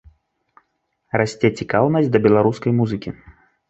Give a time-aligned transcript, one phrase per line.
[1.23, 3.19] Расце цікаўнасць да беларускай музыкі.